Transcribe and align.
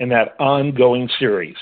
in 0.00 0.08
that 0.08 0.34
ongoing 0.40 1.08
series. 1.18 1.56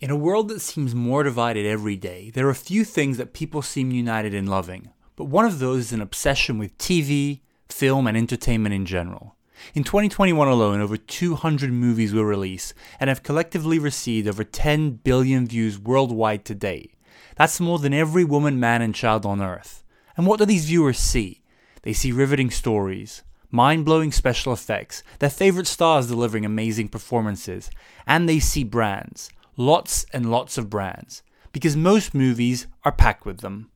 In 0.00 0.10
a 0.10 0.16
world 0.16 0.48
that 0.48 0.60
seems 0.60 0.94
more 0.94 1.22
divided 1.22 1.64
every 1.64 1.96
day, 1.96 2.30
there 2.30 2.46
are 2.48 2.50
a 2.50 2.56
few 2.56 2.82
things 2.82 3.18
that 3.18 3.34
people 3.34 3.62
seem 3.62 3.92
united 3.92 4.34
in 4.34 4.46
loving. 4.46 4.90
But 5.14 5.26
one 5.26 5.44
of 5.44 5.58
those 5.60 5.80
is 5.80 5.92
an 5.92 6.00
obsession 6.00 6.58
with 6.58 6.76
TV, 6.78 7.42
film, 7.68 8.06
and 8.06 8.16
entertainment 8.16 8.74
in 8.74 8.86
general. 8.86 9.36
In 9.74 9.84
2021 9.84 10.48
alone, 10.48 10.80
over 10.80 10.96
200 10.96 11.70
movies 11.70 12.12
were 12.12 12.24
released 12.24 12.74
and 12.98 13.08
have 13.08 13.22
collectively 13.22 13.78
received 13.78 14.26
over 14.26 14.42
10 14.42 14.92
billion 15.04 15.46
views 15.46 15.78
worldwide 15.78 16.44
to 16.46 16.54
date. 16.54 16.94
That's 17.36 17.60
more 17.60 17.78
than 17.78 17.94
every 17.94 18.24
woman, 18.24 18.58
man, 18.58 18.82
and 18.82 18.94
child 18.94 19.24
on 19.24 19.42
Earth. 19.42 19.84
And 20.16 20.26
what 20.26 20.38
do 20.38 20.46
these 20.46 20.64
viewers 20.64 20.98
see? 20.98 21.42
They 21.82 21.92
see 21.92 22.12
riveting 22.12 22.50
stories, 22.50 23.22
mind 23.52 23.84
blowing 23.84 24.10
special 24.10 24.52
effects, 24.52 25.04
their 25.20 25.30
favorite 25.30 25.68
stars 25.68 26.08
delivering 26.08 26.44
amazing 26.44 26.88
performances, 26.88 27.70
and 28.06 28.28
they 28.28 28.40
see 28.40 28.64
brands. 28.64 29.30
Lots 29.56 30.04
and 30.12 30.30
lots 30.30 30.58
of 30.58 30.68
brands. 30.68 31.22
Because 31.52 31.76
most 31.76 32.14
movies 32.14 32.66
are 32.84 32.90
packed 32.90 33.26
with 33.26 33.38
them. 33.40 33.70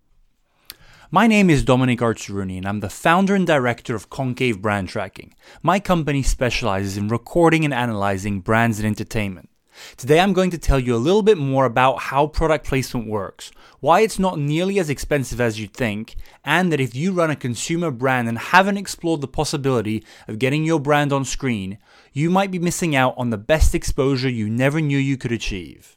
My 1.10 1.28
name 1.28 1.50
is 1.50 1.62
Dominic 1.62 2.00
Artsruni, 2.00 2.56
and 2.56 2.66
I'm 2.66 2.80
the 2.80 2.88
founder 2.88 3.34
and 3.34 3.46
director 3.46 3.94
of 3.94 4.10
Concave 4.10 4.60
Brand 4.60 4.88
Tracking. 4.88 5.34
My 5.62 5.78
company 5.78 6.22
specializes 6.22 6.96
in 6.96 7.08
recording 7.08 7.64
and 7.64 7.72
analyzing 7.72 8.40
brands 8.40 8.78
and 8.78 8.86
entertainment. 8.86 9.50
Today 9.96 10.20
I'm 10.20 10.32
going 10.32 10.50
to 10.50 10.58
tell 10.58 10.78
you 10.78 10.94
a 10.94 10.98
little 10.98 11.22
bit 11.22 11.38
more 11.38 11.64
about 11.64 12.00
how 12.00 12.26
product 12.26 12.66
placement 12.66 13.08
works, 13.08 13.50
why 13.80 14.00
it's 14.00 14.18
not 14.18 14.38
nearly 14.38 14.78
as 14.78 14.90
expensive 14.90 15.40
as 15.40 15.60
you'd 15.60 15.74
think, 15.74 16.16
and 16.44 16.72
that 16.72 16.80
if 16.80 16.94
you 16.94 17.12
run 17.12 17.30
a 17.30 17.36
consumer 17.36 17.90
brand 17.90 18.28
and 18.28 18.38
haven't 18.38 18.76
explored 18.76 19.20
the 19.20 19.28
possibility 19.28 20.04
of 20.28 20.38
getting 20.38 20.64
your 20.64 20.80
brand 20.80 21.12
on 21.12 21.24
screen, 21.24 21.78
you 22.12 22.30
might 22.30 22.50
be 22.50 22.58
missing 22.58 22.96
out 22.96 23.14
on 23.16 23.30
the 23.30 23.38
best 23.38 23.74
exposure 23.74 24.28
you 24.28 24.48
never 24.48 24.80
knew 24.80 24.98
you 24.98 25.16
could 25.16 25.32
achieve. 25.32 25.96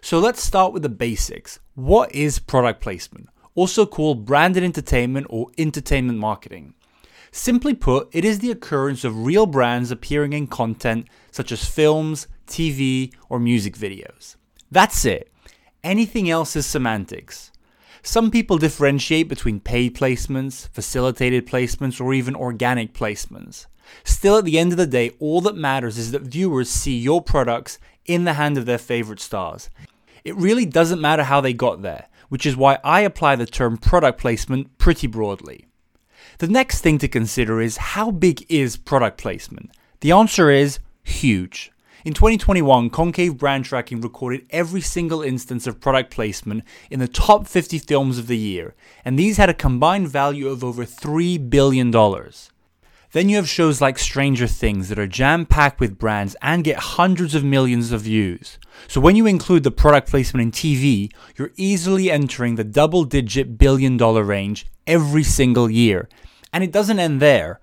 So 0.00 0.18
let's 0.18 0.42
start 0.42 0.72
with 0.72 0.82
the 0.82 0.88
basics. 0.88 1.60
What 1.74 2.14
is 2.14 2.38
product 2.38 2.80
placement? 2.80 3.28
Also 3.54 3.84
called 3.84 4.24
branded 4.24 4.62
entertainment 4.62 5.26
or 5.28 5.50
entertainment 5.58 6.18
marketing. 6.18 6.74
Simply 7.32 7.74
put, 7.74 8.08
it 8.12 8.24
is 8.24 8.40
the 8.40 8.50
occurrence 8.50 9.04
of 9.04 9.24
real 9.24 9.46
brands 9.46 9.90
appearing 9.90 10.32
in 10.32 10.46
content 10.48 11.06
such 11.30 11.52
as 11.52 11.64
films, 11.64 12.26
TV, 12.46 13.14
or 13.28 13.38
music 13.38 13.76
videos. 13.76 14.36
That's 14.70 15.04
it. 15.04 15.30
Anything 15.84 16.28
else 16.28 16.56
is 16.56 16.66
semantics. 16.66 17.52
Some 18.02 18.30
people 18.30 18.58
differentiate 18.58 19.28
between 19.28 19.60
paid 19.60 19.94
placements, 19.94 20.68
facilitated 20.68 21.46
placements, 21.46 22.00
or 22.00 22.14
even 22.14 22.34
organic 22.34 22.94
placements. 22.94 23.66
Still, 24.04 24.38
at 24.38 24.44
the 24.44 24.58
end 24.58 24.72
of 24.72 24.78
the 24.78 24.86
day, 24.86 25.10
all 25.18 25.40
that 25.42 25.56
matters 25.56 25.98
is 25.98 26.12
that 26.12 26.22
viewers 26.22 26.70
see 26.70 26.96
your 26.96 27.22
products 27.22 27.78
in 28.06 28.24
the 28.24 28.34
hand 28.34 28.56
of 28.56 28.66
their 28.66 28.78
favorite 28.78 29.20
stars. 29.20 29.70
It 30.24 30.36
really 30.36 30.66
doesn't 30.66 31.00
matter 31.00 31.24
how 31.24 31.40
they 31.40 31.52
got 31.52 31.82
there, 31.82 32.08
which 32.28 32.46
is 32.46 32.56
why 32.56 32.78
I 32.82 33.00
apply 33.00 33.36
the 33.36 33.46
term 33.46 33.76
product 33.76 34.20
placement 34.20 34.78
pretty 34.78 35.06
broadly. 35.06 35.66
The 36.40 36.48
next 36.48 36.80
thing 36.80 36.96
to 37.00 37.06
consider 37.06 37.60
is 37.60 37.76
how 37.76 38.10
big 38.10 38.46
is 38.48 38.78
product 38.78 39.18
placement? 39.18 39.72
The 40.00 40.12
answer 40.12 40.50
is 40.50 40.78
huge. 41.02 41.70
In 42.02 42.14
2021, 42.14 42.88
Concave 42.88 43.36
Brand 43.36 43.66
Tracking 43.66 44.00
recorded 44.00 44.46
every 44.48 44.80
single 44.80 45.20
instance 45.20 45.66
of 45.66 45.82
product 45.82 46.10
placement 46.10 46.64
in 46.90 46.98
the 46.98 47.08
top 47.08 47.46
50 47.46 47.78
films 47.80 48.16
of 48.16 48.26
the 48.26 48.38
year, 48.38 48.74
and 49.04 49.18
these 49.18 49.36
had 49.36 49.50
a 49.50 49.54
combined 49.54 50.08
value 50.08 50.48
of 50.48 50.64
over 50.64 50.86
$3 50.86 51.50
billion. 51.50 51.90
Then 51.90 53.28
you 53.28 53.36
have 53.36 53.46
shows 53.46 53.82
like 53.82 53.98
Stranger 53.98 54.46
Things 54.46 54.88
that 54.88 54.98
are 54.98 55.06
jam 55.06 55.44
packed 55.44 55.78
with 55.78 55.98
brands 55.98 56.36
and 56.40 56.64
get 56.64 56.78
hundreds 56.78 57.34
of 57.34 57.44
millions 57.44 57.92
of 57.92 58.00
views. 58.00 58.58
So 58.88 58.98
when 58.98 59.14
you 59.14 59.26
include 59.26 59.62
the 59.62 59.70
product 59.70 60.08
placement 60.08 60.42
in 60.42 60.52
TV, 60.52 61.12
you're 61.36 61.52
easily 61.56 62.10
entering 62.10 62.54
the 62.54 62.64
double 62.64 63.04
digit 63.04 63.58
billion 63.58 63.98
dollar 63.98 64.24
range 64.24 64.66
every 64.86 65.22
single 65.22 65.68
year. 65.68 66.08
And 66.52 66.64
it 66.64 66.72
doesn't 66.72 66.98
end 66.98 67.20
there. 67.20 67.60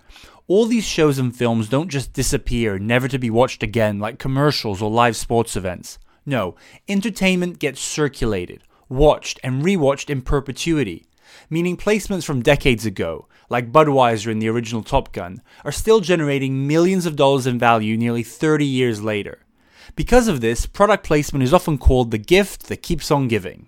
All 0.47 0.65
these 0.65 0.85
shows 0.85 1.19
and 1.19 1.35
films 1.35 1.67
don't 1.67 1.89
just 1.89 2.13
disappear, 2.13 2.79
never 2.79 3.09
to 3.09 3.19
be 3.19 3.29
watched 3.29 3.63
again, 3.63 3.99
like 3.99 4.17
commercials 4.17 4.81
or 4.81 4.89
live 4.89 5.17
sports 5.17 5.57
events. 5.57 5.99
No, 6.25 6.55
entertainment 6.87 7.59
gets 7.59 7.81
circulated, 7.81 8.63
watched, 8.87 9.41
and 9.43 9.63
rewatched 9.63 10.09
in 10.09 10.21
perpetuity. 10.21 11.05
Meaning 11.49 11.75
placements 11.75 12.23
from 12.23 12.41
decades 12.41 12.85
ago, 12.85 13.27
like 13.49 13.73
Budweiser 13.73 14.31
in 14.31 14.39
the 14.39 14.47
original 14.47 14.83
Top 14.83 15.11
Gun, 15.11 15.41
are 15.65 15.71
still 15.71 15.99
generating 15.99 16.65
millions 16.65 17.05
of 17.05 17.17
dollars 17.17 17.45
in 17.45 17.59
value 17.59 17.97
nearly 17.97 18.23
30 18.23 18.65
years 18.65 19.01
later. 19.01 19.39
Because 19.97 20.29
of 20.29 20.39
this, 20.39 20.65
product 20.65 21.05
placement 21.05 21.43
is 21.43 21.53
often 21.53 21.77
called 21.77 22.11
the 22.11 22.17
gift 22.17 22.67
that 22.67 22.81
keeps 22.81 23.11
on 23.11 23.27
giving. 23.27 23.67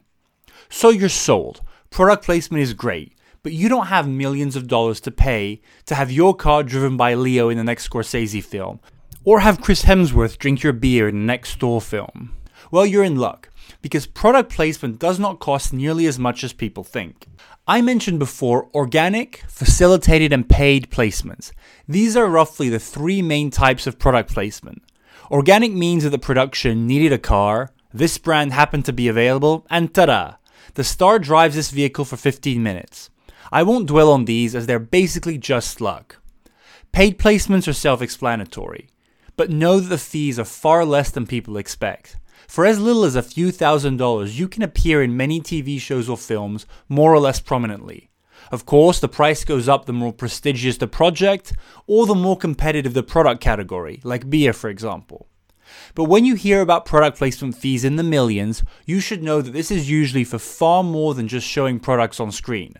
So 0.69 0.89
you're 0.89 1.09
sold. 1.09 1.61
Product 1.89 2.23
placement 2.23 2.63
is 2.63 2.73
great 2.73 3.13
but 3.43 3.53
you 3.53 3.69
don't 3.69 3.87
have 3.87 4.07
millions 4.07 4.55
of 4.55 4.67
dollars 4.67 4.99
to 5.01 5.11
pay 5.11 5.61
to 5.85 5.95
have 5.95 6.11
your 6.11 6.35
car 6.35 6.63
driven 6.63 6.97
by 6.97 7.13
Leo 7.13 7.49
in 7.49 7.57
the 7.57 7.63
next 7.63 7.89
Scorsese 7.89 8.43
film, 8.43 8.79
or 9.23 9.39
have 9.39 9.61
Chris 9.61 9.85
Hemsworth 9.85 10.37
drink 10.37 10.63
your 10.63 10.73
beer 10.73 11.07
in 11.07 11.15
the 11.15 11.25
next 11.25 11.59
Thor 11.59 11.81
film. 11.81 12.35
Well, 12.71 12.85
you're 12.85 13.03
in 13.03 13.15
luck, 13.15 13.49
because 13.81 14.05
product 14.05 14.51
placement 14.51 14.99
does 14.99 15.19
not 15.19 15.39
cost 15.39 15.73
nearly 15.73 16.05
as 16.05 16.19
much 16.19 16.43
as 16.43 16.53
people 16.53 16.83
think. 16.83 17.27
I 17.67 17.81
mentioned 17.81 18.19
before 18.19 18.69
organic, 18.73 19.43
facilitated, 19.47 20.33
and 20.33 20.49
paid 20.49 20.89
placements. 20.89 21.51
These 21.87 22.17
are 22.17 22.27
roughly 22.27 22.69
the 22.69 22.79
three 22.79 23.21
main 23.21 23.51
types 23.51 23.85
of 23.85 23.99
product 23.99 24.33
placement. 24.33 24.81
Organic 25.31 25.71
means 25.71 26.03
that 26.03 26.09
the 26.09 26.17
production 26.17 26.87
needed 26.87 27.13
a 27.13 27.19
car, 27.19 27.71
this 27.93 28.17
brand 28.17 28.53
happened 28.53 28.85
to 28.85 28.93
be 28.93 29.07
available, 29.07 29.65
and 29.69 29.93
ta 29.93 30.05
da! 30.07 30.33
The 30.73 30.83
star 30.83 31.19
drives 31.19 31.55
this 31.55 31.71
vehicle 31.71 32.05
for 32.05 32.17
15 32.17 32.61
minutes. 32.61 33.09
I 33.51 33.63
won't 33.63 33.87
dwell 33.87 34.11
on 34.11 34.25
these 34.25 34.55
as 34.55 34.67
they're 34.67 34.79
basically 34.79 35.37
just 35.37 35.81
luck. 35.81 36.17
Paid 36.91 37.17
placements 37.17 37.67
are 37.67 37.73
self 37.73 38.01
explanatory, 38.01 38.89
but 39.35 39.49
know 39.49 39.79
that 39.79 39.89
the 39.89 39.97
fees 39.97 40.37
are 40.39 40.45
far 40.45 40.85
less 40.85 41.09
than 41.11 41.25
people 41.25 41.57
expect. 41.57 42.17
For 42.47 42.65
as 42.65 42.79
little 42.79 43.03
as 43.03 43.15
a 43.15 43.23
few 43.23 43.51
thousand 43.51 43.97
dollars, 43.97 44.39
you 44.39 44.47
can 44.47 44.63
appear 44.63 45.03
in 45.03 45.15
many 45.15 45.39
TV 45.39 45.79
shows 45.79 46.09
or 46.09 46.17
films 46.17 46.65
more 46.87 47.13
or 47.13 47.19
less 47.19 47.39
prominently. 47.39 48.09
Of 48.51 48.65
course, 48.65 48.99
the 48.99 49.07
price 49.07 49.43
goes 49.43 49.67
up 49.67 49.85
the 49.85 49.93
more 49.93 50.13
prestigious 50.13 50.77
the 50.77 50.87
project 50.87 51.53
or 51.85 52.05
the 52.05 52.15
more 52.15 52.37
competitive 52.37 52.93
the 52.93 53.03
product 53.03 53.41
category, 53.41 53.99
like 54.03 54.29
beer, 54.29 54.53
for 54.53 54.69
example. 54.69 55.27
But 55.93 56.05
when 56.05 56.25
you 56.25 56.35
hear 56.35 56.61
about 56.61 56.85
product 56.85 57.17
placement 57.17 57.55
fees 57.55 57.83
in 57.83 57.95
the 57.95 58.03
millions, 58.03 58.63
you 58.85 58.99
should 58.99 59.21
know 59.21 59.41
that 59.41 59.51
this 59.51 59.69
is 59.69 59.89
usually 59.89 60.23
for 60.23 60.39
far 60.39 60.83
more 60.83 61.13
than 61.13 61.27
just 61.27 61.47
showing 61.47 61.79
products 61.79 62.19
on 62.19 62.31
screen. 62.31 62.73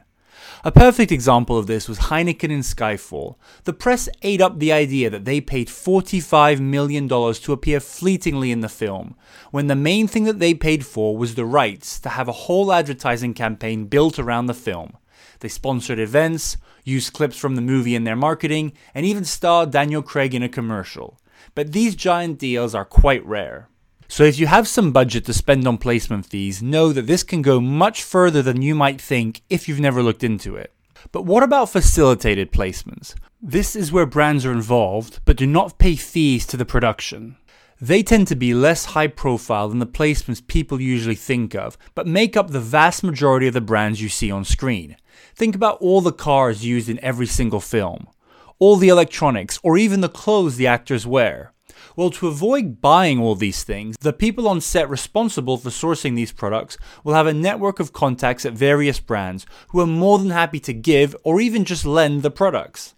A 0.64 0.72
perfect 0.72 1.12
example 1.12 1.58
of 1.58 1.68
this 1.68 1.88
was 1.88 2.00
Heineken 2.00 2.50
in 2.50 2.60
Skyfall. 2.60 3.36
The 3.64 3.74
press 3.74 4.10
ate 4.22 4.42
up 4.42 4.60
the 4.60 4.72
idea 4.72 5.10
that 5.10 5.26
they 5.26 5.42
paid 5.42 5.68
$45 5.68 6.60
million 6.60 7.08
to 7.08 7.54
appear 7.54 7.80
fleetingly 7.80 8.52
in 8.52 8.62
the 8.62 8.70
film, 8.70 9.16
when 9.52 9.68
the 9.68 9.76
main 9.76 10.08
thing 10.08 10.26
that 10.26 10.40
they 10.40 10.53
paid 10.53 10.86
for 10.86 11.16
was 11.18 11.36
the 11.36 11.46
rights 11.46 12.00
to 12.02 12.09
have 12.09 12.28
a 12.28 12.34
whole 12.34 12.74
advertising 12.74 13.34
campaign 13.34 13.86
built 13.86 14.20
around 14.20 14.47
the 14.47 14.53
film. 14.53 14.97
They 15.40 15.50
sponsored 15.50 16.00
events, 16.00 16.58
used 16.84 17.14
clips 17.14 17.38
from 17.38 17.56
the 17.56 17.62
movie 17.62 17.96
in 17.96 18.03
their 18.03 18.16
marketing, 18.16 18.74
and 18.94 19.06
even 19.06 19.26
starred 19.26 19.72
Daniel 19.72 20.02
Craig 20.02 20.35
in 20.35 20.44
a 20.44 20.50
commercial. 20.50 21.20
But 21.56 21.72
these 21.72 21.96
giant 21.96 22.40
deals 22.40 22.76
are 22.76 22.85
quite 22.85 23.26
rare. 23.26 23.70
So 24.11 24.23
if 24.23 24.40
you 24.40 24.47
have 24.47 24.67
some 24.67 24.91
budget 24.91 25.23
to 25.26 25.34
spend 25.34 25.67
on 25.67 25.78
placement 25.78 26.26
fees, 26.26 26.64
know 26.64 26.91
that 26.91 27.06
this 27.06 27.22
can 27.22 27.44
go 27.44 27.61
much 27.61 28.02
further 28.02 28.41
than 28.41 28.64
you 28.64 28.73
might 28.73 29.00
think 29.00 29.44
if 29.52 29.70
you've 29.70 29.79
never 29.79 30.02
looked 30.02 30.23
into 30.23 30.56
it. 30.56 30.73
But 31.11 31.26
what 31.26 31.44
about 31.44 31.70
facilitated 31.70 32.52
placements? 32.52 33.14
This 33.40 33.76
is 33.76 33.91
where 33.91 34.08
brands 34.08 34.47
are 34.47 34.52
involved 34.52 35.20
but 35.26 35.38
do 35.38 35.46
not 35.46 35.78
pay 35.78 35.96
fees 35.96 36.47
to 36.47 36.58
the 36.58 36.66
production. 36.66 37.38
They 37.79 38.02
tend 38.02 38.28
to 38.29 38.35
be 38.35 38.56
less 38.56 38.84
high 38.84 39.08
profile 39.08 39.70
than 39.70 39.78
the 39.78 39.85
placements 39.85 40.46
people 40.46 40.82
usually 40.82 41.16
think 41.16 41.53
of, 41.53 41.78
but 41.94 42.08
make 42.08 42.35
up 42.35 42.50
the 42.50 42.59
vast 42.59 43.03
majority 43.03 43.46
of 43.46 43.53
the 43.53 43.61
brands 43.61 44.02
you 44.02 44.09
see 44.09 44.32
on 44.32 44.44
screen. 44.44 44.97
Think 45.35 45.53
about 45.53 45.78
all 45.82 46.02
the 46.02 46.11
cars 46.11 46.66
used 46.66 46.90
in 46.90 47.00
every 47.03 47.28
single 47.28 47.61
film, 47.61 48.08
all 48.58 48.76
the 48.76 48.90
electronics, 48.90 49.59
or 49.61 49.78
even 49.78 50.02
the 50.02 50.09
clothes 50.09 50.58
the 50.58 50.67
actors 50.67 51.06
wear. 51.06 51.53
Well, 51.99 52.11
to 52.11 52.29
avoid 52.29 52.79
buying 52.79 53.19
all 53.19 53.35
these 53.35 53.66
things, 53.66 53.97
the 53.99 54.13
people 54.13 54.47
on 54.47 54.61
set 54.61 54.90
responsible 54.90 55.57
for 55.57 55.69
sourcing 55.69 56.16
these 56.16 56.31
products 56.31 56.78
will 57.03 57.13
have 57.13 57.28
a 57.28 57.34
network 57.34 57.81
of 57.81 57.91
contacts 57.91 58.46
at 58.46 58.53
various 58.53 59.01
brands 59.01 59.46
who 59.72 59.81
are 59.81 59.85
more 59.85 60.17
than 60.17 60.29
happy 60.29 60.61
to 60.61 60.73
give 60.73 61.13
or 61.25 61.41
even 61.41 61.66
just 61.66 61.85
lend 61.85 62.23
the 62.23 62.31
products. 62.31 62.96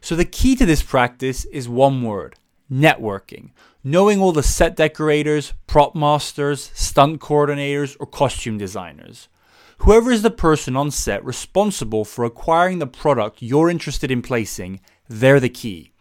So, 0.00 0.16
the 0.16 0.24
key 0.24 0.56
to 0.56 0.64
this 0.64 0.82
practice 0.82 1.44
is 1.44 1.68
one 1.68 2.02
word 2.02 2.36
networking. 2.72 3.50
Knowing 3.84 4.22
all 4.22 4.32
the 4.32 4.42
set 4.42 4.74
decorators, 4.74 5.52
prop 5.66 5.94
masters, 5.94 6.70
stunt 6.72 7.20
coordinators, 7.20 7.94
or 8.00 8.06
costume 8.06 8.56
designers. 8.56 9.28
Whoever 9.80 10.10
is 10.10 10.22
the 10.22 10.30
person 10.30 10.76
on 10.76 10.90
set 10.90 11.22
responsible 11.26 12.06
for 12.06 12.24
acquiring 12.24 12.78
the 12.78 12.86
product 12.86 13.42
you're 13.42 13.68
interested 13.68 14.10
in 14.10 14.22
placing, 14.22 14.80
they're 15.10 15.40
the 15.40 15.50
key. 15.50 15.92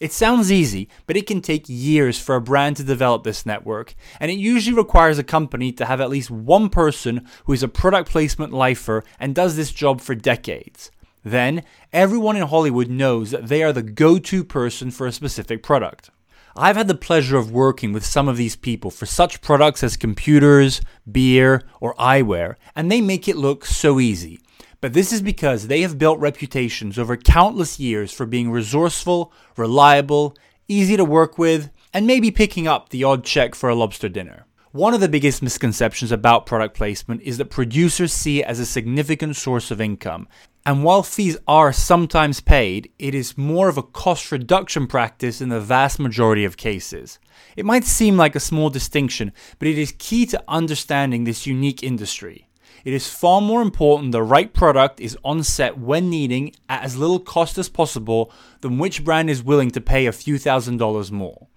It 0.00 0.12
sounds 0.12 0.52
easy, 0.52 0.88
but 1.06 1.16
it 1.16 1.26
can 1.26 1.40
take 1.40 1.64
years 1.68 2.20
for 2.20 2.36
a 2.36 2.40
brand 2.40 2.76
to 2.76 2.84
develop 2.84 3.24
this 3.24 3.44
network, 3.44 3.94
and 4.20 4.30
it 4.30 4.38
usually 4.38 4.76
requires 4.76 5.18
a 5.18 5.24
company 5.24 5.72
to 5.72 5.86
have 5.86 6.00
at 6.00 6.10
least 6.10 6.30
one 6.30 6.68
person 6.68 7.26
who 7.46 7.52
is 7.52 7.64
a 7.64 7.68
product 7.68 8.08
placement 8.08 8.52
lifer 8.52 9.02
and 9.18 9.34
does 9.34 9.56
this 9.56 9.72
job 9.72 10.00
for 10.00 10.14
decades. 10.14 10.92
Then, 11.24 11.64
everyone 11.92 12.36
in 12.36 12.46
Hollywood 12.46 12.88
knows 12.88 13.32
that 13.32 13.48
they 13.48 13.62
are 13.64 13.72
the 13.72 13.82
go 13.82 14.20
to 14.20 14.44
person 14.44 14.92
for 14.92 15.06
a 15.06 15.12
specific 15.12 15.64
product. 15.64 16.10
I've 16.54 16.76
had 16.76 16.88
the 16.88 16.94
pleasure 16.94 17.36
of 17.36 17.50
working 17.50 17.92
with 17.92 18.04
some 18.04 18.28
of 18.28 18.36
these 18.36 18.56
people 18.56 18.90
for 18.90 19.06
such 19.06 19.40
products 19.40 19.82
as 19.82 19.96
computers, 19.96 20.80
beer, 21.10 21.62
or 21.80 21.94
eyewear, 21.94 22.54
and 22.76 22.90
they 22.90 23.00
make 23.00 23.28
it 23.28 23.36
look 23.36 23.64
so 23.64 23.98
easy. 23.98 24.40
But 24.80 24.92
this 24.92 25.12
is 25.12 25.22
because 25.22 25.66
they 25.66 25.80
have 25.80 25.98
built 25.98 26.20
reputations 26.20 26.98
over 26.98 27.16
countless 27.16 27.80
years 27.80 28.12
for 28.12 28.26
being 28.26 28.50
resourceful, 28.50 29.32
reliable, 29.56 30.36
easy 30.68 30.96
to 30.96 31.04
work 31.04 31.36
with, 31.36 31.70
and 31.92 32.06
maybe 32.06 32.30
picking 32.30 32.68
up 32.68 32.90
the 32.90 33.02
odd 33.02 33.24
check 33.24 33.54
for 33.54 33.68
a 33.68 33.74
lobster 33.74 34.08
dinner. 34.08 34.46
One 34.70 34.94
of 34.94 35.00
the 35.00 35.08
biggest 35.08 35.42
misconceptions 35.42 36.12
about 36.12 36.46
product 36.46 36.76
placement 36.76 37.22
is 37.22 37.38
that 37.38 37.46
producers 37.46 38.12
see 38.12 38.40
it 38.40 38.46
as 38.46 38.60
a 38.60 38.66
significant 38.66 39.34
source 39.34 39.70
of 39.70 39.80
income. 39.80 40.28
And 40.64 40.84
while 40.84 41.02
fees 41.02 41.38
are 41.48 41.72
sometimes 41.72 42.40
paid, 42.40 42.92
it 42.98 43.14
is 43.14 43.38
more 43.38 43.68
of 43.68 43.78
a 43.78 43.82
cost 43.82 44.30
reduction 44.30 44.86
practice 44.86 45.40
in 45.40 45.48
the 45.48 45.60
vast 45.60 45.98
majority 45.98 46.44
of 46.44 46.58
cases. 46.58 47.18
It 47.56 47.64
might 47.64 47.84
seem 47.84 48.16
like 48.16 48.36
a 48.36 48.40
small 48.40 48.68
distinction, 48.68 49.32
but 49.58 49.66
it 49.66 49.78
is 49.78 49.94
key 49.98 50.26
to 50.26 50.44
understanding 50.46 51.24
this 51.24 51.46
unique 51.46 51.82
industry. 51.82 52.47
It 52.84 52.92
is 52.92 53.10
far 53.10 53.40
more 53.40 53.62
important 53.62 54.12
the 54.12 54.22
right 54.22 54.52
product 54.52 55.00
is 55.00 55.18
on 55.24 55.42
set 55.42 55.78
when 55.78 56.10
needing 56.10 56.54
at 56.68 56.82
as 56.82 56.96
little 56.96 57.20
cost 57.20 57.58
as 57.58 57.68
possible 57.68 58.32
than 58.60 58.78
which 58.78 59.04
brand 59.04 59.30
is 59.30 59.42
willing 59.42 59.70
to 59.72 59.80
pay 59.80 60.06
a 60.06 60.12
few 60.12 60.38
thousand 60.38 60.78
dollars 60.78 61.10
more. 61.10 61.48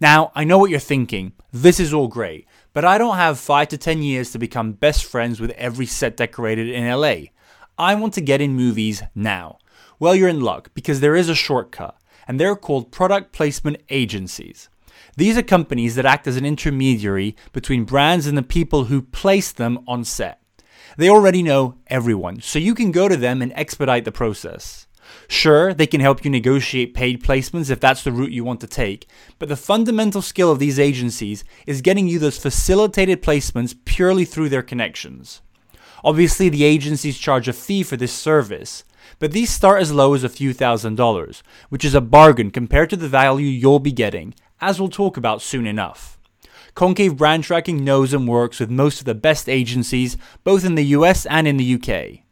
Now, 0.00 0.32
I 0.34 0.44
know 0.44 0.58
what 0.58 0.70
you're 0.70 0.80
thinking. 0.80 1.32
This 1.52 1.78
is 1.78 1.92
all 1.92 2.08
great, 2.08 2.46
but 2.72 2.86
I 2.86 2.96
don't 2.96 3.16
have 3.16 3.38
5 3.38 3.68
to 3.68 3.76
10 3.76 4.02
years 4.02 4.32
to 4.32 4.38
become 4.38 4.72
best 4.72 5.04
friends 5.04 5.40
with 5.40 5.50
every 5.52 5.84
set 5.84 6.16
decorated 6.16 6.68
in 6.68 6.88
LA. 6.88 7.30
I 7.76 7.94
want 7.94 8.14
to 8.14 8.22
get 8.22 8.40
in 8.40 8.54
movies 8.54 9.02
now. 9.14 9.58
Well, 9.98 10.14
you're 10.14 10.28
in 10.28 10.40
luck 10.40 10.70
because 10.72 11.00
there 11.00 11.16
is 11.16 11.28
a 11.28 11.34
shortcut, 11.34 11.98
and 12.26 12.40
they're 12.40 12.56
called 12.56 12.90
product 12.90 13.32
placement 13.32 13.82
agencies. 13.90 14.70
These 15.16 15.36
are 15.36 15.42
companies 15.42 15.96
that 15.96 16.06
act 16.06 16.26
as 16.26 16.36
an 16.36 16.46
intermediary 16.46 17.36
between 17.52 17.84
brands 17.84 18.26
and 18.26 18.38
the 18.38 18.42
people 18.42 18.84
who 18.84 19.02
place 19.02 19.52
them 19.52 19.84
on 19.86 20.04
set. 20.04 20.39
They 20.96 21.08
already 21.08 21.42
know 21.42 21.76
everyone, 21.86 22.40
so 22.40 22.58
you 22.58 22.74
can 22.74 22.92
go 22.92 23.08
to 23.08 23.16
them 23.16 23.42
and 23.42 23.52
expedite 23.54 24.04
the 24.04 24.12
process. 24.12 24.86
Sure, 25.28 25.74
they 25.74 25.86
can 25.86 26.00
help 26.00 26.24
you 26.24 26.30
negotiate 26.30 26.94
paid 26.94 27.22
placements 27.22 27.70
if 27.70 27.80
that's 27.80 28.02
the 28.02 28.12
route 28.12 28.32
you 28.32 28.44
want 28.44 28.60
to 28.60 28.66
take, 28.66 29.08
but 29.38 29.48
the 29.48 29.56
fundamental 29.56 30.22
skill 30.22 30.50
of 30.50 30.58
these 30.58 30.78
agencies 30.78 31.44
is 31.66 31.80
getting 31.80 32.08
you 32.08 32.18
those 32.18 32.38
facilitated 32.38 33.22
placements 33.22 33.74
purely 33.84 34.24
through 34.24 34.48
their 34.48 34.62
connections. 34.62 35.40
Obviously, 36.02 36.48
the 36.48 36.64
agencies 36.64 37.18
charge 37.18 37.48
a 37.48 37.52
fee 37.52 37.82
for 37.82 37.96
this 37.96 38.12
service, 38.12 38.84
but 39.18 39.32
these 39.32 39.50
start 39.50 39.82
as 39.82 39.92
low 39.92 40.14
as 40.14 40.24
a 40.24 40.28
few 40.28 40.52
thousand 40.52 40.94
dollars, 40.94 41.42
which 41.68 41.84
is 41.84 41.94
a 41.94 42.00
bargain 42.00 42.50
compared 42.50 42.90
to 42.90 42.96
the 42.96 43.08
value 43.08 43.46
you'll 43.46 43.80
be 43.80 43.92
getting, 43.92 44.34
as 44.60 44.80
we'll 44.80 44.88
talk 44.88 45.16
about 45.16 45.42
soon 45.42 45.66
enough. 45.66 46.19
Concave 46.74 47.16
Brand 47.16 47.44
Tracking 47.44 47.84
knows 47.84 48.12
and 48.12 48.28
works 48.28 48.60
with 48.60 48.70
most 48.70 49.00
of 49.00 49.04
the 49.06 49.14
best 49.14 49.48
agencies, 49.48 50.16
both 50.44 50.64
in 50.64 50.74
the 50.74 50.84
US 50.86 51.26
and 51.26 51.46
in 51.46 51.56
the 51.56 51.74
UK. 51.74 52.24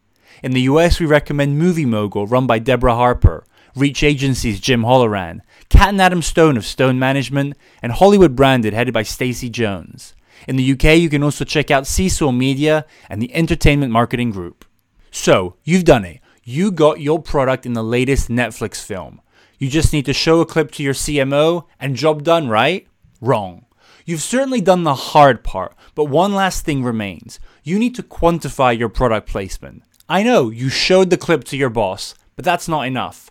In 0.43 0.53
the 0.53 0.63
US, 0.63 1.01
we 1.01 1.07
recommend 1.07 1.59
Movie 1.59 1.85
Mogul, 1.85 2.27
run 2.27 2.47
by 2.47 2.59
Deborah 2.59 2.95
Harper, 2.95 3.45
Reach 3.75 4.03
Agency's 4.03 4.61
Jim 4.61 4.83
Holloran, 4.83 5.41
Cat 5.69 5.91
and 5.91 6.01
Adam 6.01 6.23
Stone 6.23 6.57
of 6.57 6.65
Stone 6.65 6.99
Management, 6.99 7.57
and 7.83 7.93
Hollywood 7.93 8.35
Branded, 8.35 8.73
headed 8.73 8.95
by 8.95 9.03
Stacey 9.03 9.51
Jones. 9.51 10.15
In 10.47 10.57
the 10.57 10.73
UK, 10.73 10.99
you 10.99 11.09
can 11.09 11.23
also 11.23 11.45
check 11.45 11.71
out 11.71 11.87
Seesaw 11.87 12.33
Media 12.33 12.87
and 13.09 13.21
the 13.21 13.35
Entertainment 13.35 13.93
Marketing 13.93 14.31
Group. 14.31 14.65
So, 15.11 15.57
you've 15.65 15.85
done 15.85 16.05
it. 16.05 16.21
You 16.45 16.71
got 16.71 17.01
your 17.01 17.21
product 17.21 17.67
in 17.67 17.73
the 17.73 17.83
latest 17.83 18.29
Netflix 18.29 18.83
film. 18.83 19.21
You 19.59 19.69
just 19.69 19.93
need 19.93 20.07
to 20.07 20.13
show 20.13 20.41
a 20.41 20.47
clip 20.47 20.71
to 20.73 20.83
your 20.83 20.95
CMO 20.95 21.65
and 21.81 21.97
job 21.97 22.23
done, 22.23 22.49
right? 22.49 22.87
Wrong. 23.21 23.65
You've 24.09 24.23
certainly 24.23 24.63
done 24.63 24.85
the 24.85 24.95
hard 24.95 25.45
part, 25.45 25.75
but 25.95 26.07
one 26.07 26.33
last 26.33 26.65
thing 26.65 26.83
remains. 26.83 27.39
You 27.63 27.79
need 27.79 27.95
to 27.97 28.03
quantify 28.03 28.79
your 28.79 28.89
product 28.89 29.29
placement. 29.29 29.83
I 30.09 30.23
know 30.23 30.49
you 30.49 30.71
showed 30.71 31.11
the 31.11 31.19
clip 31.19 31.45
to 31.45 31.59
your 31.59 31.69
boss, 31.69 32.15
but 32.35 32.43
that's 32.43 32.69
not 32.69 32.87
enough. 32.87 33.31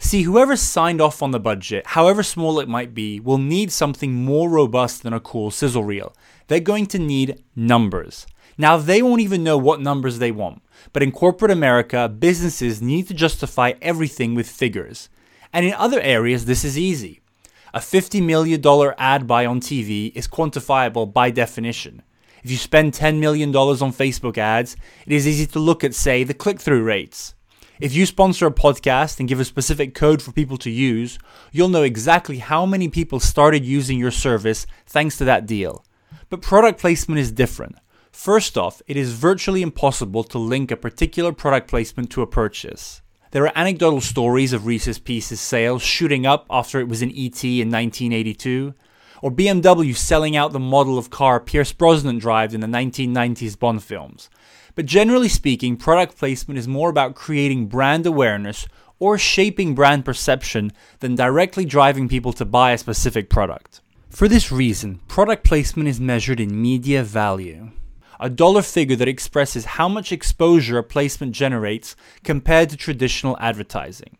See, 0.00 0.22
whoever 0.22 0.56
signed 0.56 1.00
off 1.00 1.22
on 1.22 1.30
the 1.30 1.38
budget, 1.38 1.86
however 1.86 2.24
small 2.24 2.58
it 2.58 2.68
might 2.68 2.92
be, 2.92 3.20
will 3.20 3.38
need 3.38 3.70
something 3.70 4.14
more 4.14 4.50
robust 4.50 5.04
than 5.04 5.12
a 5.12 5.20
cool 5.20 5.52
sizzle 5.52 5.84
reel. 5.84 6.12
They're 6.48 6.58
going 6.58 6.86
to 6.86 6.98
need 6.98 7.40
numbers. 7.54 8.26
Now, 8.58 8.78
they 8.78 9.02
won't 9.02 9.20
even 9.20 9.44
know 9.44 9.56
what 9.56 9.80
numbers 9.80 10.18
they 10.18 10.32
want, 10.32 10.60
but 10.92 11.04
in 11.04 11.12
corporate 11.12 11.52
America, 11.52 12.08
businesses 12.08 12.82
need 12.82 13.06
to 13.06 13.14
justify 13.14 13.74
everything 13.80 14.34
with 14.34 14.48
figures. 14.48 15.08
And 15.52 15.64
in 15.64 15.74
other 15.74 16.00
areas, 16.00 16.46
this 16.46 16.64
is 16.64 16.76
easy. 16.76 17.20
A 17.76 17.78
$50 17.78 18.24
million 18.24 18.94
ad 18.96 19.26
buy 19.26 19.44
on 19.44 19.60
TV 19.60 20.10
is 20.16 20.26
quantifiable 20.26 21.12
by 21.12 21.30
definition. 21.30 22.00
If 22.42 22.50
you 22.50 22.56
spend 22.56 22.94
$10 22.94 23.18
million 23.18 23.54
on 23.54 23.92
Facebook 23.92 24.38
ads, 24.38 24.78
it 25.06 25.12
is 25.12 25.28
easy 25.28 25.44
to 25.48 25.58
look 25.58 25.84
at, 25.84 25.92
say, 25.92 26.24
the 26.24 26.32
click 26.32 26.58
through 26.58 26.84
rates. 26.84 27.34
If 27.78 27.94
you 27.94 28.06
sponsor 28.06 28.46
a 28.46 28.50
podcast 28.50 29.20
and 29.20 29.28
give 29.28 29.40
a 29.40 29.44
specific 29.44 29.94
code 29.94 30.22
for 30.22 30.32
people 30.32 30.56
to 30.56 30.70
use, 30.70 31.18
you'll 31.52 31.68
know 31.68 31.82
exactly 31.82 32.38
how 32.38 32.64
many 32.64 32.88
people 32.88 33.20
started 33.20 33.62
using 33.62 33.98
your 33.98 34.10
service 34.10 34.66
thanks 34.86 35.18
to 35.18 35.26
that 35.26 35.44
deal. 35.44 35.84
But 36.30 36.40
product 36.40 36.80
placement 36.80 37.18
is 37.18 37.30
different. 37.30 37.76
First 38.10 38.56
off, 38.56 38.80
it 38.86 38.96
is 38.96 39.12
virtually 39.12 39.60
impossible 39.60 40.24
to 40.24 40.38
link 40.38 40.70
a 40.70 40.78
particular 40.78 41.30
product 41.30 41.68
placement 41.68 42.08
to 42.12 42.22
a 42.22 42.26
purchase. 42.26 43.02
There 43.36 43.44
are 43.44 43.52
anecdotal 43.54 44.00
stories 44.00 44.54
of 44.54 44.64
Reese's 44.64 44.98
Pieces 44.98 45.42
sales 45.42 45.82
shooting 45.82 46.24
up 46.24 46.46
after 46.48 46.80
it 46.80 46.88
was 46.88 47.02
in 47.02 47.10
ET 47.10 47.44
in 47.44 47.70
1982, 47.70 48.72
or 49.20 49.30
BMW 49.30 49.94
selling 49.94 50.34
out 50.34 50.54
the 50.54 50.58
model 50.58 50.96
of 50.96 51.10
car 51.10 51.38
Pierce 51.38 51.70
Brosnan 51.70 52.18
drove 52.18 52.54
in 52.54 52.62
the 52.62 52.66
1990s 52.66 53.58
Bond 53.58 53.82
films. 53.82 54.30
But 54.74 54.86
generally 54.86 55.28
speaking, 55.28 55.76
product 55.76 56.16
placement 56.16 56.56
is 56.56 56.66
more 56.66 56.88
about 56.88 57.14
creating 57.14 57.66
brand 57.66 58.06
awareness 58.06 58.66
or 58.98 59.18
shaping 59.18 59.74
brand 59.74 60.06
perception 60.06 60.72
than 61.00 61.14
directly 61.14 61.66
driving 61.66 62.08
people 62.08 62.32
to 62.32 62.46
buy 62.46 62.72
a 62.72 62.78
specific 62.78 63.28
product. 63.28 63.82
For 64.08 64.28
this 64.28 64.50
reason, 64.50 65.02
product 65.08 65.44
placement 65.44 65.90
is 65.90 66.00
measured 66.00 66.40
in 66.40 66.62
media 66.62 67.02
value 67.02 67.70
a 68.20 68.30
dollar 68.30 68.62
figure 68.62 68.96
that 68.96 69.08
expresses 69.08 69.64
how 69.64 69.88
much 69.88 70.12
exposure 70.12 70.78
a 70.78 70.82
placement 70.82 71.32
generates 71.32 71.96
compared 72.24 72.70
to 72.70 72.76
traditional 72.76 73.36
advertising. 73.40 74.16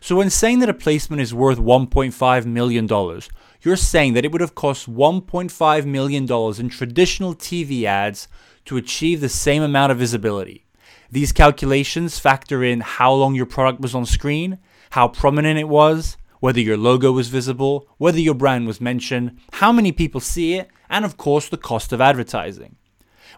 So, 0.00 0.16
when 0.16 0.30
saying 0.30 0.58
that 0.58 0.68
a 0.68 0.74
placement 0.74 1.22
is 1.22 1.32
worth 1.32 1.58
$1.5 1.58 2.46
million, 2.46 3.20
you're 3.62 3.76
saying 3.76 4.14
that 4.14 4.24
it 4.24 4.32
would 4.32 4.40
have 4.40 4.54
cost 4.54 4.92
$1.5 4.92 5.86
million 5.86 6.22
in 6.24 6.68
traditional 6.68 7.34
TV 7.34 7.84
ads 7.84 8.26
to 8.64 8.76
achieve 8.76 9.20
the 9.20 9.28
same 9.28 9.62
amount 9.62 9.92
of 9.92 9.98
visibility. 9.98 10.64
These 11.10 11.32
calculations 11.32 12.18
factor 12.18 12.64
in 12.64 12.80
how 12.80 13.12
long 13.12 13.34
your 13.34 13.46
product 13.46 13.80
was 13.80 13.94
on 13.94 14.06
screen, 14.06 14.58
how 14.90 15.08
prominent 15.08 15.58
it 15.58 15.68
was, 15.68 16.16
whether 16.40 16.60
your 16.60 16.76
logo 16.76 17.12
was 17.12 17.28
visible, 17.28 17.86
whether 17.98 18.18
your 18.18 18.34
brand 18.34 18.66
was 18.66 18.80
mentioned, 18.80 19.38
how 19.52 19.70
many 19.70 19.92
people 19.92 20.20
see 20.20 20.54
it, 20.54 20.68
and 20.90 21.04
of 21.04 21.16
course 21.16 21.48
the 21.48 21.56
cost 21.56 21.92
of 21.92 22.00
advertising. 22.00 22.76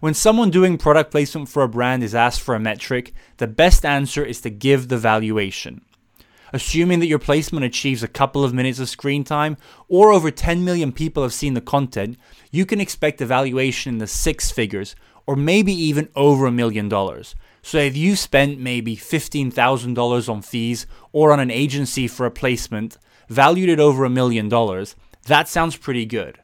When 0.05 0.13
someone 0.13 0.51
doing 0.51 0.77
product 0.77 1.13
placement 1.13 1.49
for 1.49 1.63
a 1.63 1.69
brand 1.69 2.03
is 2.03 2.15
asked 2.15 2.43
for 2.43 2.55
a 2.55 2.61
metric, 2.61 3.15
the 3.39 3.47
best 3.47 3.87
answer 3.87 4.23
is 4.23 4.43
to 4.43 4.51
give 4.51 4.89
the 4.89 4.99
valuation. 4.99 5.81
Assuming 6.53 7.01
that 7.01 7.07
your 7.07 7.19
placement 7.19 7.65
achieves 7.65 8.03
a 8.03 8.07
couple 8.07 8.45
of 8.45 8.53
minutes 8.53 8.79
of 8.79 8.91
screen 8.91 9.25
time 9.25 9.57
or 9.89 10.13
over 10.13 10.31
10 10.31 10.63
million 10.63 10.93
people 10.93 11.23
have 11.23 11.33
seen 11.33 11.55
the 11.55 11.63
content, 11.63 12.19
you 12.51 12.67
can 12.67 12.83
expect 12.83 13.23
a 13.23 13.25
valuation 13.25 13.95
in 13.95 13.99
the 13.99 14.07
six 14.07 14.51
figures 14.51 14.95
or 15.27 15.37
maybe 15.37 15.73
even 15.73 16.11
over 16.15 16.45
a 16.45 16.53
million 16.53 16.91
dollars. 16.91 17.35
So 17.63 17.79
if 17.79 17.97
you 17.97 18.15
spent 18.15 18.61
maybe 18.61 18.99
$15,000 18.99 20.29
on 20.29 20.43
fees 20.43 20.87
or 21.13 21.33
on 21.33 21.41
an 21.41 21.51
agency 21.51 22.09
for 22.09 22.27
a 22.27 22.31
placement, 22.31 22.99
valued 23.31 23.71
at 23.71 23.81
over 23.81 24.05
a 24.05 24.11
million 24.11 24.51
dollars, 24.51 24.97
that 25.29 25.49
sounds 25.49 25.79
pretty 25.79 26.05
good. 26.05 26.41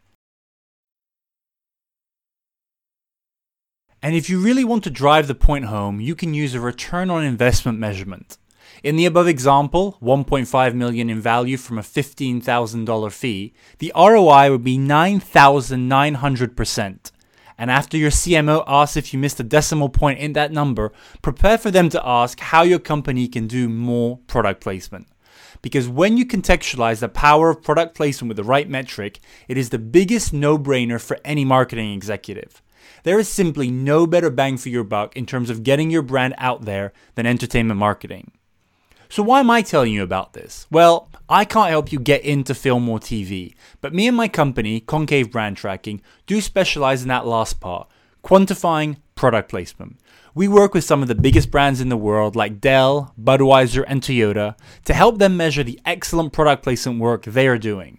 And 4.03 4.15
if 4.15 4.31
you 4.31 4.41
really 4.41 4.65
want 4.65 4.83
to 4.85 4.91
drive 4.91 5.29
the 5.29 5.35
point 5.35 5.67
home, 5.67 6.01
you 6.01 6.15
can 6.15 6.33
use 6.33 6.55
a 6.55 6.61
return 6.61 7.11
on 7.11 7.23
investment 7.23 7.79
measurement. 7.79 8.39
In 8.83 8.97
the 8.97 9.05
above 9.05 9.29
example, 9.29 9.99
1.5 10.01 10.75
million 10.75 11.11
in 11.11 11.21
value 11.21 11.59
from 11.59 11.77
a 11.77 11.83
$15,000 11.83 13.13
fee, 13.13 13.53
the 13.79 13.93
ROI 13.95 14.51
would 14.51 14.65
be 14.65 14.79
9,900%. 14.79 17.13
And 17.59 17.71
after 17.71 17.99
your 17.99 18.11
CMO 18.11 18.65
asks 18.67 18.97
if 18.97 19.13
you 19.13 19.19
missed 19.19 19.39
a 19.39 19.43
decimal 19.43 19.91
point 19.91 20.19
in 20.19 20.33
that 20.33 20.51
number, 20.51 20.93
prepare 21.21 21.59
for 21.59 21.71
them 21.71 21.91
to 21.91 22.01
ask 22.03 22.41
how 22.41 22.63
your 22.63 22.79
company 22.79 23.29
can 23.29 23.47
do 23.47 23.69
more 23.69 24.17
product 24.27 24.63
placement. 24.63 25.09
Because 25.61 25.87
when 25.87 26.17
you 26.17 26.25
contextualize 26.25 27.01
the 27.01 27.11
power 27.11 27.51
of 27.51 27.63
product 27.63 27.95
placement 27.95 28.31
with 28.31 28.39
the 28.39 28.45
right 28.45 28.67
metric, 28.67 29.21
it 29.47 29.59
is 29.59 29.69
the 29.69 29.79
biggest 29.79 30.33
no 30.33 30.57
brainer 30.57 30.99
for 30.99 31.19
any 31.23 31.45
marketing 31.45 31.93
executive. 31.93 32.63
There 33.03 33.19
is 33.19 33.29
simply 33.29 33.71
no 33.71 34.07
better 34.07 34.31
bang 34.31 34.57
for 34.57 34.69
your 34.69 34.85
buck 34.85 35.17
in 35.17 35.27
terms 35.27 35.51
of 35.51 35.63
getting 35.63 35.91
your 35.91 36.03
brand 36.03 36.35
out 36.39 36.65
there 36.65 36.93
than 37.15 37.27
entertainment 37.27 37.79
marketing. 37.79 38.33
So, 39.09 39.25
why 39.25 39.41
am 39.41 39.51
I 39.51 39.63
telling 39.63 39.93
you 39.93 40.05
about 40.05 40.35
this? 40.35 40.67
Well, 40.71 41.09
I 41.29 41.45
can't 41.45 41.71
help 41.71 41.91
you 41.91 41.99
get 41.99 42.23
into 42.23 42.55
film 42.55 42.89
or 42.89 43.01
TV, 43.01 43.55
but 43.81 43.93
me 43.93 44.07
and 44.07 44.17
my 44.17 44.29
company, 44.29 44.81
Concave 44.81 45.33
Brand 45.33 45.57
Tracking, 45.57 46.01
do 46.27 46.41
specialize 46.41 47.03
in 47.03 47.09
that 47.09 47.27
last 47.27 47.61
part 47.61 47.89
quantifying 48.23 48.99
product 49.15 49.49
placement. 49.49 49.99
We 50.35 50.47
work 50.47 50.75
with 50.75 50.85
some 50.85 51.03
of 51.03 51.09
the 51.09 51.15
biggest 51.15 51.51
brands 51.51 51.81
in 51.81 51.89
the 51.89 51.97
world 51.97 52.37
like 52.37 52.61
Dell, 52.61 53.13
Budweiser, 53.21 53.85
and 53.89 54.01
Toyota 54.01 54.55
to 54.85 54.95
help 54.95 55.19
them 55.19 55.37
measure 55.37 55.65
the 55.65 55.81
excellent 55.85 56.33
product 56.33 56.63
placement 56.63 57.01
work 57.01 57.25
they 57.25 57.49
are 57.49 57.59
doing. 57.59 57.99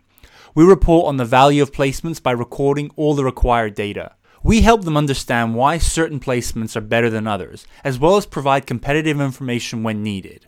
We 0.56 0.64
report 0.64 1.08
on 1.08 1.18
the 1.18 1.26
value 1.26 1.62
of 1.62 1.72
placements 1.72 2.24
by 2.24 2.32
recording 2.32 2.92
all 2.96 3.16
the 3.16 3.26
required 3.26 3.76
data. 3.76 4.16
We 4.44 4.62
help 4.62 4.86
them 4.86 4.98
understand 4.98 5.54
why 5.54 5.78
certain 5.78 6.20
placements 6.20 6.76
are 6.76 6.82
better 6.82 7.12
than 7.12 7.28
others, 7.28 7.68
as 7.84 8.00
well 8.00 8.18
as 8.18 8.26
provide 8.26 8.66
competitive 8.66 9.22
information 9.22 9.84
when 9.84 10.02
needed. 10.02 10.48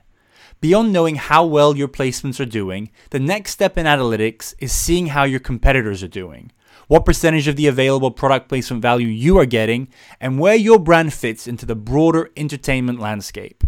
Beyond 0.62 0.92
knowing 0.92 1.16
how 1.16 1.46
well 1.46 1.78
your 1.78 1.88
placements 1.88 2.40
are 2.40 2.46
doing, 2.46 2.90
the 3.12 3.20
next 3.20 3.52
step 3.52 3.78
in 3.78 3.86
analytics 3.86 4.56
is 4.58 4.72
seeing 4.72 5.08
how 5.08 5.26
your 5.26 5.40
competitors 5.40 6.02
are 6.02 6.08
doing, 6.08 6.52
what 6.88 7.06
percentage 7.06 7.48
of 7.48 7.56
the 7.56 7.68
available 7.68 8.10
product 8.12 8.50
placement 8.50 8.82
value 8.82 9.08
you 9.08 9.38
are 9.38 9.46
getting, 9.46 9.90
and 10.20 10.40
where 10.40 10.56
your 10.56 10.80
brand 10.80 11.14
fits 11.14 11.48
into 11.48 11.66
the 11.66 11.76
broader 11.76 12.32
entertainment 12.36 13.00
landscape. 13.00 13.64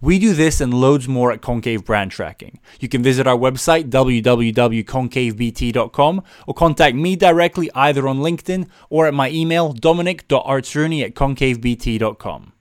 We 0.00 0.20
do 0.20 0.32
this 0.32 0.60
and 0.60 0.72
loads 0.72 1.08
more 1.08 1.32
at 1.32 1.42
Concave 1.42 1.84
Brand 1.84 2.12
Tracking. 2.12 2.60
You 2.78 2.88
can 2.88 3.02
visit 3.02 3.26
our 3.26 3.36
website, 3.36 3.90
www.concavebt.com, 3.90 6.22
or 6.46 6.54
contact 6.54 6.94
me 6.94 7.16
directly 7.16 7.68
either 7.74 8.06
on 8.06 8.18
LinkedIn 8.18 8.68
or 8.90 9.08
at 9.08 9.14
my 9.14 9.28
email, 9.30 9.72
dominic.artsruni 9.72 11.04
at 11.04 11.14
concavebt.com. 11.14 12.52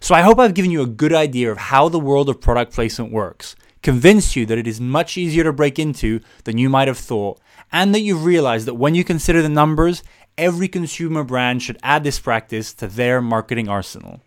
So 0.00 0.14
I 0.14 0.22
hope 0.22 0.38
I've 0.38 0.54
given 0.54 0.70
you 0.70 0.80
a 0.80 0.86
good 0.86 1.12
idea 1.12 1.52
of 1.52 1.58
how 1.58 1.90
the 1.90 2.00
world 2.00 2.30
of 2.30 2.40
product 2.40 2.72
placement 2.72 3.12
works, 3.12 3.54
convinced 3.82 4.34
you 4.34 4.46
that 4.46 4.56
it 4.56 4.66
is 4.66 4.80
much 4.80 5.18
easier 5.18 5.44
to 5.44 5.52
break 5.52 5.78
into 5.78 6.20
than 6.44 6.56
you 6.56 6.70
might 6.70 6.88
have 6.88 6.96
thought, 6.96 7.38
and 7.72 7.94
that 7.94 8.00
you've 8.00 8.24
realized 8.24 8.66
that 8.66 8.72
when 8.74 8.94
you 8.94 9.04
consider 9.04 9.42
the 9.42 9.50
numbers, 9.50 10.02
every 10.38 10.68
consumer 10.68 11.24
brand 11.24 11.62
should 11.62 11.76
add 11.82 12.04
this 12.04 12.18
practice 12.18 12.72
to 12.72 12.86
their 12.86 13.20
marketing 13.20 13.68
arsenal. 13.68 14.22